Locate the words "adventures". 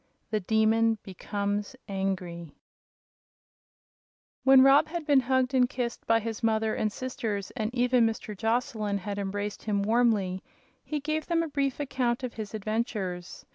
12.55-13.45